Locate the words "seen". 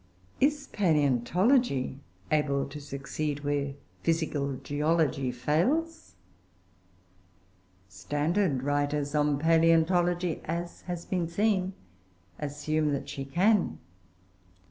11.27-11.73